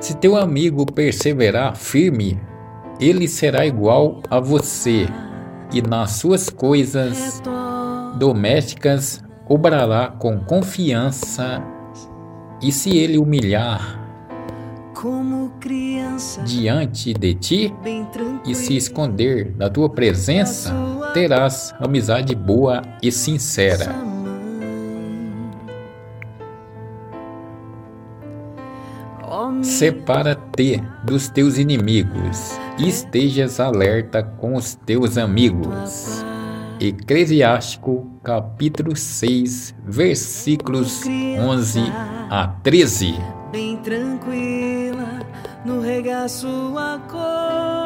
[0.00, 2.40] Se teu amigo perseverar firme,
[2.98, 5.06] ele será igual a você,
[5.72, 7.42] e nas suas coisas
[8.18, 11.62] domésticas obrará com confiança.
[12.62, 14.00] E se ele humilhar
[16.46, 17.74] diante de ti
[18.46, 20.74] e se esconder da tua presença,
[21.12, 24.09] terás amizade boa e sincera.
[29.62, 36.24] Separa-te dos teus inimigos e estejas alerta com os teus amigos.
[36.80, 41.80] Eclesiástico, capítulo 6, versículos 11
[42.30, 43.14] a 13.
[43.52, 45.20] Bem tranquila,
[45.64, 47.79] no regaço sua mãe.